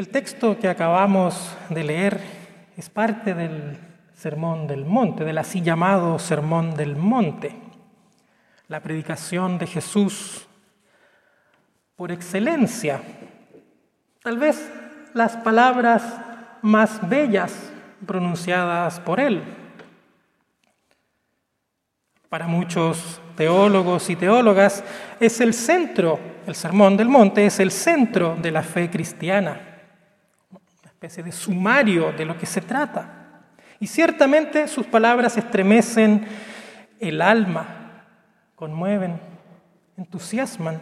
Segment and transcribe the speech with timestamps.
[0.00, 2.18] El texto que acabamos de leer
[2.74, 3.76] es parte del
[4.14, 7.54] Sermón del Monte, del así llamado Sermón del Monte,
[8.68, 10.48] la predicación de Jesús
[11.96, 13.02] por excelencia.
[14.22, 14.72] Tal vez
[15.12, 16.02] las palabras
[16.62, 17.70] más bellas
[18.06, 19.42] pronunciadas por él.
[22.30, 24.82] Para muchos teólogos y teólogas
[25.20, 29.66] es el centro, el Sermón del Monte es el centro de la fe cristiana
[31.00, 33.40] especie de sumario de lo que se trata.
[33.78, 36.28] Y ciertamente sus palabras estremecen
[36.98, 38.04] el alma,
[38.54, 39.18] conmueven,
[39.96, 40.78] entusiasman.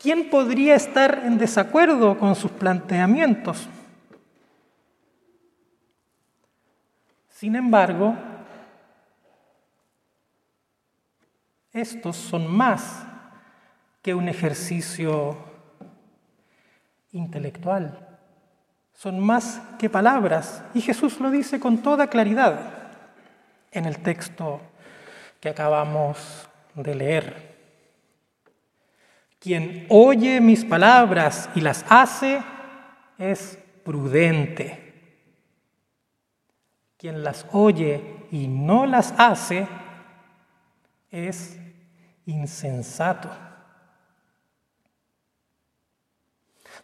[0.00, 3.68] ¿Quién podría estar en desacuerdo con sus planteamientos?
[7.28, 8.16] Sin embargo,
[11.70, 13.04] estos son más
[14.00, 15.36] que un ejercicio
[17.12, 18.13] intelectual
[18.94, 22.58] son más que palabras y Jesús lo dice con toda claridad
[23.70, 24.60] en el texto
[25.40, 27.54] que acabamos de leer.
[29.38, 32.42] Quien oye mis palabras y las hace
[33.18, 34.80] es prudente.
[36.96, 39.68] Quien las oye y no las hace
[41.10, 41.58] es
[42.24, 43.28] insensato.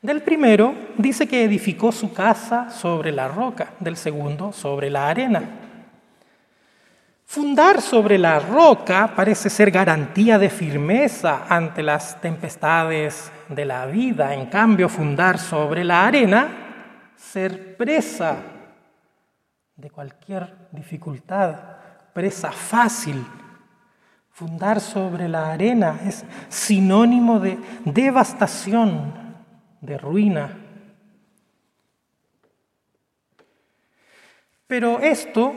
[0.02, 5.42] Del primero dice que edificó su casa sobre la roca, del segundo sobre la arena.
[7.26, 14.34] Fundar sobre la roca parece ser garantía de firmeza ante las tempestades de la vida.
[14.34, 16.48] En cambio, fundar sobre la arena,
[17.14, 18.36] ser presa
[19.76, 21.54] de cualquier dificultad,
[22.14, 23.22] presa fácil.
[24.30, 29.29] Fundar sobre la arena es sinónimo de devastación,
[29.80, 30.56] de ruina.
[34.66, 35.52] Pero esto,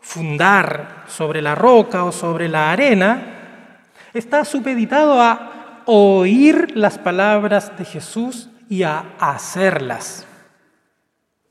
[0.00, 3.78] fundar sobre la roca o sobre la arena,
[4.12, 10.26] está supeditado a oír las palabras de Jesús y a hacerlas.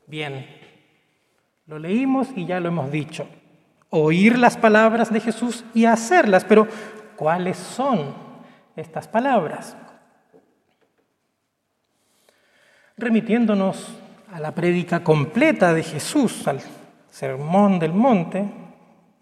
[0.06, 0.46] Bien,
[1.66, 3.26] lo leímos y ya lo hemos dicho.
[3.90, 6.68] Oír las palabras de Jesús y hacerlas, pero
[7.16, 8.14] ¿cuáles son
[8.76, 9.76] estas palabras?
[12.98, 13.96] Remitiéndonos
[14.32, 16.60] a la prédica completa de Jesús, al
[17.10, 18.44] Sermón del Monte,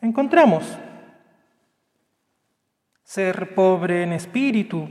[0.00, 0.64] encontramos
[3.04, 4.88] ser pobre en espíritu,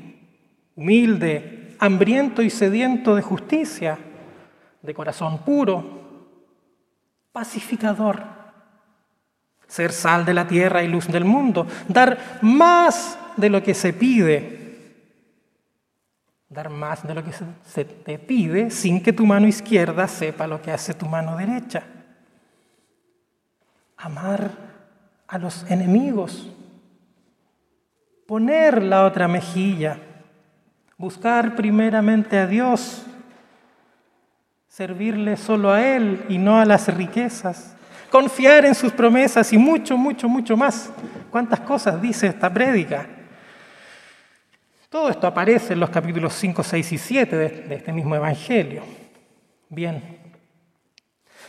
[0.75, 3.97] humilde, hambriento y sediento de justicia,
[4.81, 6.06] de corazón puro,
[7.31, 8.24] pacificador,
[9.68, 13.91] ser sal de la tierra y luz del mundo, dar más de lo que se
[13.91, 14.65] pide
[16.50, 17.31] dar más de lo que
[17.63, 21.83] se te pide sin que tu mano izquierda sepa lo que hace tu mano derecha.
[23.97, 24.51] Amar
[25.28, 26.51] a los enemigos,
[28.28, 29.97] poner la otra mejilla,
[30.97, 33.03] buscar primeramente a Dios,
[34.67, 37.75] servirle solo a Él y no a las riquezas,
[38.12, 40.91] confiar en sus promesas y mucho, mucho, mucho más.
[41.31, 43.07] ¿Cuántas cosas dice esta prédica?
[44.95, 48.81] Todo esto aparece en los capítulos 5, 6 y 7 de, este mismo Evangelio.
[49.67, 50.01] Bien,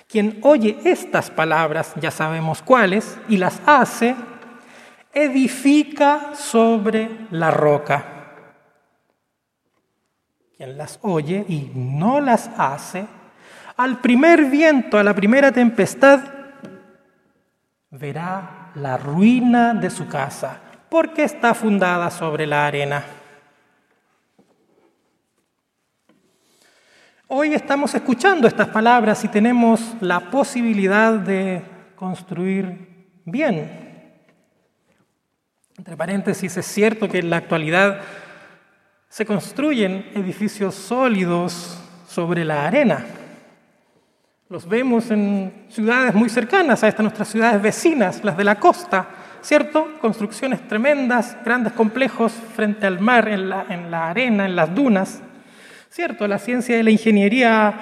[0.09, 4.17] quien oye estas palabras, ya sabemos cuáles, y las hace,
[5.15, 8.05] edifica sobre la roca.
[10.57, 13.07] Quien las oye y no las hace,
[13.77, 16.19] al primer viento, a la primera tempestad,
[17.91, 20.59] verá la ruina de su casa,
[20.89, 23.05] porque está fundada sobre la arena.
[27.29, 31.61] Hoy estamos escuchando estas palabras y tenemos la posibilidad de
[31.97, 34.15] construir bien.
[35.77, 37.99] Entre paréntesis, es cierto que en la actualidad
[39.09, 43.05] se construyen edificios sólidos sobre la arena.
[44.49, 49.09] Los vemos en ciudades muy cercanas a estas nuestras ciudades vecinas, las de la costa,
[49.43, 49.89] ¿cierto?
[50.01, 55.23] Construcciones tremendas, grandes complejos frente al mar, en la, en la arena, en las dunas.
[55.97, 57.81] Cierto, la ciencia de la ingeniería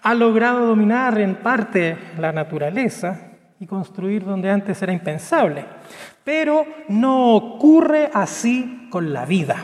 [0.00, 5.66] ha logrado dominar en parte la naturaleza y construir donde antes era impensable,
[6.24, 9.62] pero no ocurre así con la vida.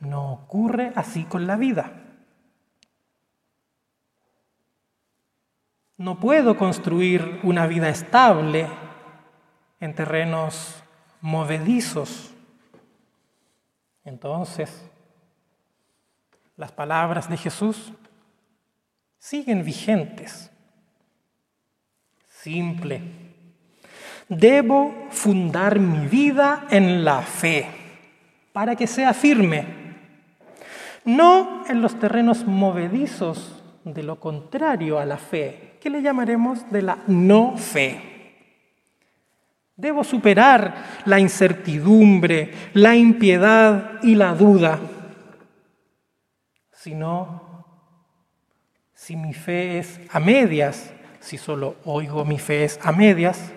[0.00, 1.92] No ocurre así con la vida.
[5.98, 8.66] No puedo construir una vida estable
[9.80, 10.82] en terrenos
[11.20, 12.32] movedizos.
[14.02, 14.88] Entonces,
[16.58, 17.92] las palabras de Jesús
[19.16, 20.50] siguen vigentes.
[22.28, 23.00] Simple.
[24.28, 27.66] Debo fundar mi vida en la fe
[28.52, 29.64] para que sea firme,
[31.04, 36.82] no en los terrenos movedizos de lo contrario a la fe, que le llamaremos de
[36.82, 38.02] la no fe.
[39.76, 40.74] Debo superar
[41.04, 44.80] la incertidumbre, la impiedad y la duda.
[46.78, 47.64] Si no,
[48.94, 53.52] si mi fe es a medias, si solo oigo mi fe es a medias,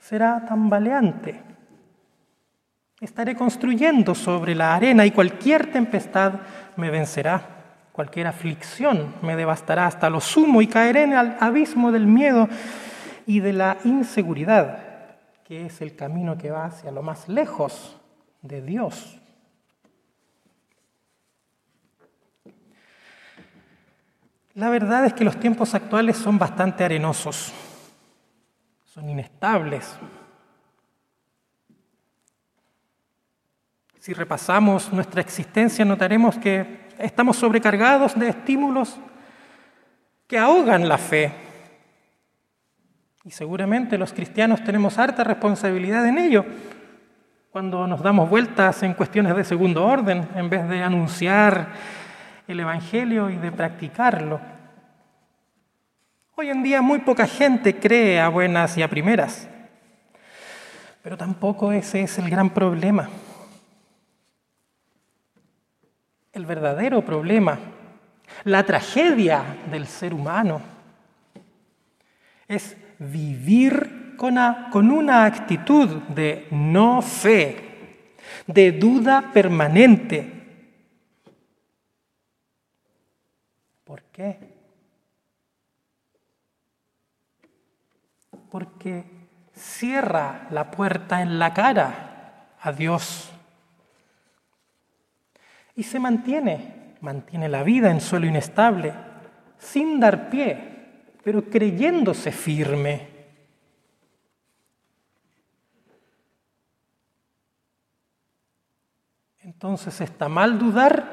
[0.00, 1.40] será tambaleante.
[3.00, 6.40] Estaré construyendo sobre la arena y cualquier tempestad
[6.74, 7.40] me vencerá,
[7.92, 12.48] cualquier aflicción me devastará hasta lo sumo y caeré en el abismo del miedo
[13.26, 14.90] y de la inseguridad
[15.44, 17.96] que es el camino que va hacia lo más lejos
[18.42, 19.19] de Dios.
[24.54, 27.52] La verdad es que los tiempos actuales son bastante arenosos,
[28.84, 29.96] son inestables.
[34.00, 38.98] Si repasamos nuestra existencia, notaremos que estamos sobrecargados de estímulos
[40.26, 41.32] que ahogan la fe,
[43.24, 46.44] y seguramente los cristianos tenemos harta responsabilidad en ello,
[47.50, 51.68] cuando nos damos vueltas en cuestiones de segundo orden, en vez de anunciar
[52.52, 54.40] el Evangelio y de practicarlo.
[56.34, 59.48] Hoy en día muy poca gente cree a buenas y a primeras,
[61.02, 63.08] pero tampoco ese es el gran problema.
[66.32, 67.58] El verdadero problema,
[68.44, 70.60] la tragedia del ser humano,
[72.48, 80.40] es vivir con una, actitud de no fe, de duda permanente.
[83.84, 84.02] ¿Por
[88.50, 89.04] Porque
[89.54, 93.30] cierra la puerta en la cara a Dios
[95.76, 98.92] y se mantiene, mantiene la vida en suelo inestable,
[99.58, 100.70] sin dar pie
[101.22, 103.08] pero creyéndose firme.
[109.40, 111.09] Entonces, ¿está mal dudar?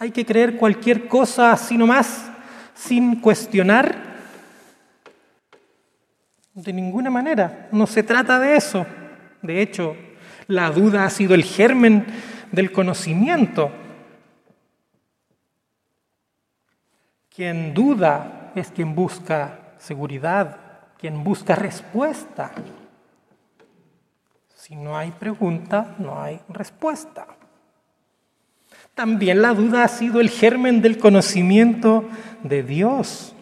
[0.00, 2.30] ¿Hay que creer cualquier cosa así nomás,
[2.72, 3.94] sin cuestionar?
[6.54, 8.86] De ninguna manera, no se trata de eso.
[9.42, 9.94] De hecho,
[10.46, 12.06] la duda ha sido el germen
[12.50, 13.70] del conocimiento.
[17.28, 20.56] Quien duda es quien busca seguridad,
[20.96, 22.52] quien busca respuesta.
[24.54, 27.26] Si no hay pregunta, no hay respuesta.
[29.00, 32.04] También la duda ha sido el germen del conocimiento
[32.42, 33.34] de Dios.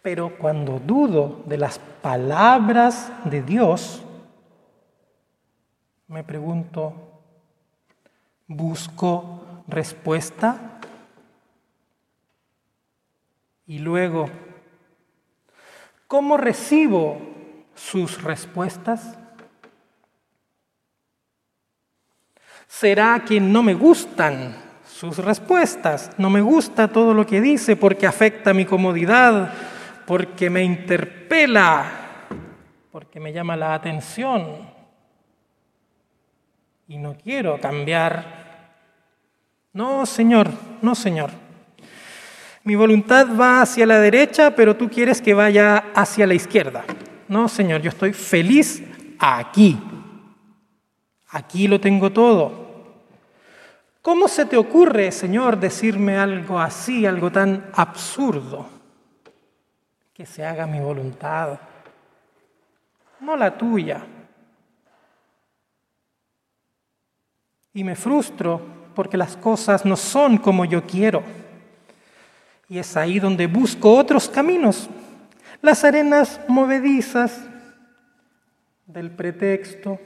[0.00, 4.02] Pero cuando dudo de las palabras de Dios,
[6.08, 6.94] me pregunto,
[8.46, 10.80] ¿busco respuesta?
[13.66, 14.30] Y luego,
[16.06, 17.18] ¿cómo recibo
[17.74, 19.19] sus respuestas?
[22.70, 24.54] ¿Será que no me gustan
[24.86, 26.12] sus respuestas?
[26.18, 29.52] No me gusta todo lo que dice porque afecta mi comodidad,
[30.06, 31.84] porque me interpela,
[32.92, 34.70] porque me llama la atención
[36.86, 38.70] y no quiero cambiar.
[39.72, 40.48] No, Señor,
[40.80, 41.30] no, Señor.
[42.62, 46.84] Mi voluntad va hacia la derecha, pero tú quieres que vaya hacia la izquierda.
[47.26, 48.80] No, Señor, yo estoy feliz
[49.18, 49.76] aquí.
[51.30, 52.59] Aquí lo tengo todo.
[54.02, 58.66] ¿Cómo se te ocurre, Señor, decirme algo así, algo tan absurdo?
[60.14, 61.60] Que se haga mi voluntad,
[63.20, 64.02] no la tuya.
[67.74, 68.60] Y me frustro
[68.94, 71.22] porque las cosas no son como yo quiero.
[72.68, 74.88] Y es ahí donde busco otros caminos,
[75.60, 77.38] las arenas movedizas
[78.86, 79.98] del pretexto.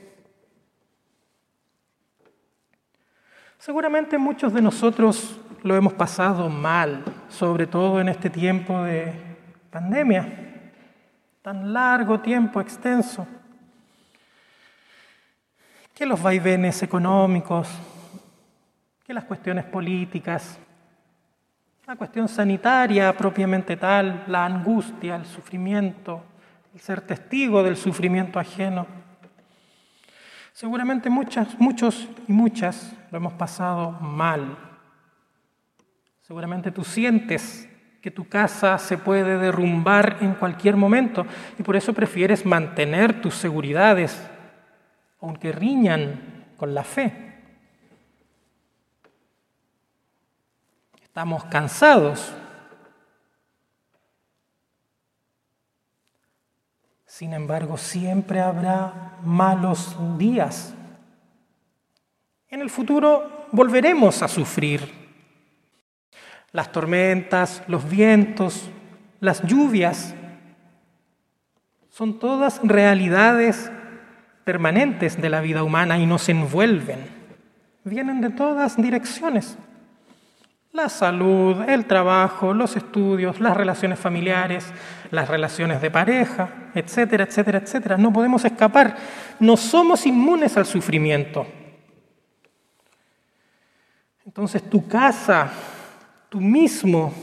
[3.65, 9.11] Seguramente muchos de nosotros lo hemos pasado mal, sobre todo en este tiempo de
[9.71, 10.29] pandemia,
[11.41, 13.27] tan largo tiempo, extenso,
[15.95, 17.67] que los vaivenes económicos,
[19.03, 20.59] que las cuestiones políticas,
[21.87, 26.23] la cuestión sanitaria propiamente tal, la angustia, el sufrimiento,
[26.75, 29.04] el ser testigo del sufrimiento ajeno.
[30.55, 34.57] Seguramente muchas, muchos y muchas lo hemos pasado mal.
[36.23, 37.69] Seguramente tú sientes
[38.01, 41.27] que tu casa se puede derrumbar en cualquier momento
[41.59, 44.25] y por eso prefieres mantener tus seguridades,
[45.21, 46.21] aunque riñan
[46.57, 47.35] con la fe.
[51.03, 52.33] Estamos cansados.
[57.17, 60.75] Sin embargo, siempre habrá malos días.
[62.49, 64.93] En el futuro volveremos a sufrir
[66.51, 68.69] las tormentas, los vientos,
[69.21, 70.13] las lluvias,
[71.89, 73.71] son todas realidades
[74.43, 76.99] permanentes de la vida humana y nos envuelven.
[77.85, 79.57] Vienen de todas direcciones.
[80.75, 84.67] La salud, el trabajo, los estudios, las relaciones familiares,
[85.13, 87.97] las relaciones de pareja, etcétera, etcétera, etcétera.
[87.97, 88.97] No podemos escapar.
[89.39, 91.47] No somos inmunes al sufrimiento.
[94.27, 95.53] Entonces tu casa,
[96.29, 97.15] tú mismo,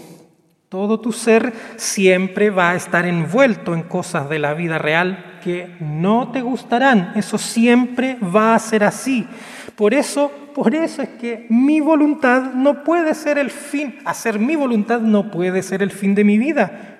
[0.70, 5.76] todo tu ser siempre va a estar envuelto en cosas de la vida real que
[5.82, 7.12] no te gustarán.
[7.16, 9.28] Eso siempre va a ser así.
[9.76, 14.56] Por eso, por eso es que mi voluntad no puede ser el fin, hacer mi
[14.56, 17.00] voluntad no puede ser el fin de mi vida,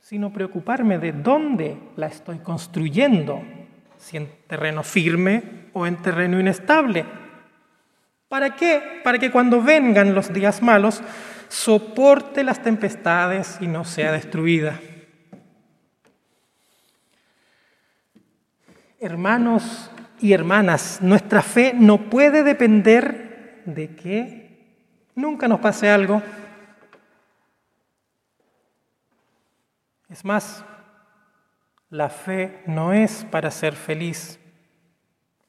[0.00, 3.42] sino preocuparme de dónde la estoy construyendo,
[3.98, 7.04] si en terreno firme o en terreno inestable.
[8.28, 9.00] ¿Para qué?
[9.04, 11.02] Para que cuando vengan los días malos,
[11.48, 14.80] soporte las tempestades y no sea destruida.
[19.04, 19.90] Hermanos
[20.20, 24.76] y hermanas, nuestra fe no puede depender de que
[25.16, 26.22] nunca nos pase algo.
[30.08, 30.64] Es más,
[31.90, 34.38] la fe no es para ser feliz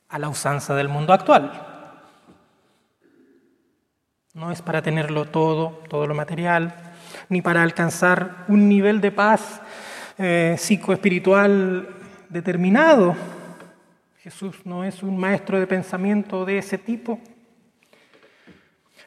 [0.10, 1.52] a la usanza del mundo actual.
[4.34, 6.74] No es para tenerlo todo, todo lo material,
[7.30, 9.62] ni para alcanzar un nivel de paz
[10.18, 11.88] eh, psicoespiritual
[12.30, 13.16] determinado.
[14.24, 17.20] Jesús no es un maestro de pensamiento de ese tipo.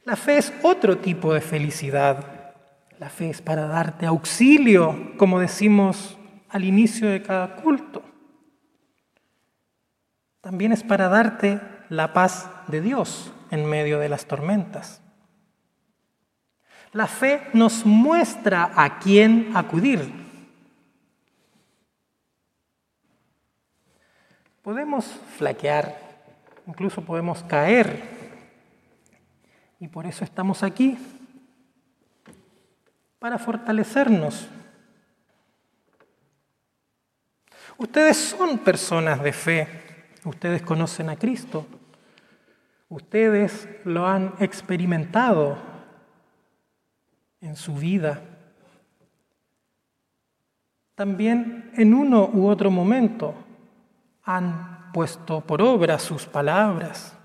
[0.05, 2.53] La fe es otro tipo de felicidad.
[2.99, 6.19] La fe es para darte auxilio, como decimos
[6.51, 8.03] al inicio de cada culto.
[10.43, 15.01] También es para darte la paz de Dios en medio de las tormentas.
[16.93, 20.26] La fe nos muestra a quién acudir.
[24.67, 25.05] Podemos
[25.37, 25.97] flaquear,
[26.67, 28.03] incluso podemos caer,
[29.79, 30.99] y por eso estamos aquí,
[33.21, 34.49] para fortalecernos.
[37.79, 39.69] Ustedes son personas de fe,
[40.25, 41.65] ustedes conocen a Cristo,
[42.89, 45.59] ustedes lo han experimentado
[47.41, 48.21] en su vida.
[50.97, 53.46] También en uno u otro momento
[54.27, 57.17] han puesto por obra sus palabras.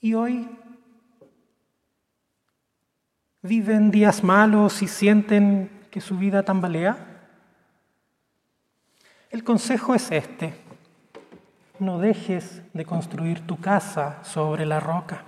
[0.00, 0.48] Y hoy
[3.42, 6.96] viven días malos y sienten que su vida tambalea.
[9.30, 10.54] El consejo es este,
[11.78, 15.24] no dejes de construir tu casa sobre la roca.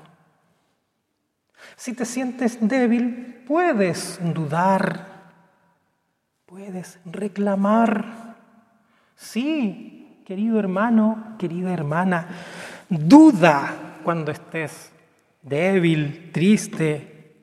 [1.76, 5.13] Si te sientes débil, puedes dudar,
[6.54, 8.36] puedes reclamar.
[9.16, 12.28] Sí, querido hermano, querida hermana,
[12.88, 14.92] duda cuando estés
[15.42, 17.34] débil, triste,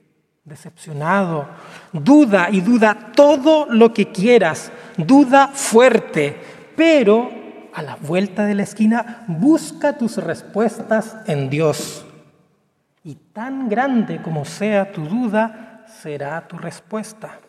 [0.46, 1.46] decepcionado.
[1.92, 6.38] Duda y duda todo lo que quieras, duda fuerte,
[6.78, 7.32] pero
[7.74, 12.06] a la vuelta de la esquina busca tus respuestas en Dios.
[13.04, 17.40] Y tan grande como sea tu duda, será tu respuesta.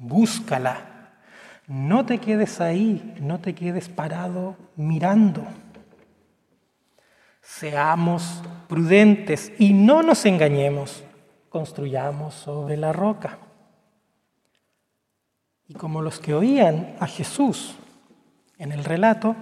[0.00, 1.12] Búscala.
[1.68, 5.46] No te quedes ahí, no te quedes parado mirando.
[7.40, 11.04] Seamos prudentes y no nos engañemos.
[11.48, 13.38] Construyamos sobre la roca.
[15.68, 17.76] Y como los que oían a Jesús
[18.58, 19.36] en el relato,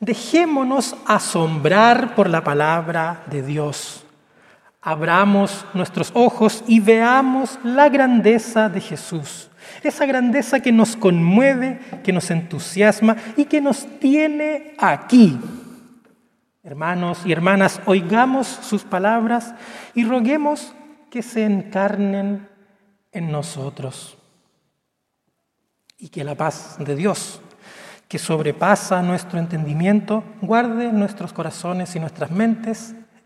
[0.00, 4.03] Dejémonos asombrar por la palabra de Dios.
[4.86, 9.50] Abramos nuestros ojos y veamos la grandeza de Jesús.
[9.82, 15.40] Esa grandeza que nos conmueve, que nos entusiasma y que nos tiene aquí.
[16.62, 19.54] Hermanos y hermanas, oigamos sus palabras
[19.94, 20.74] y roguemos
[21.10, 22.46] que se encarnen
[23.10, 24.18] en nosotros.
[25.96, 27.40] Y que la paz de Dios,
[28.06, 32.94] que sobrepasa nuestro entendimiento, guarde nuestros corazones y nuestras mentes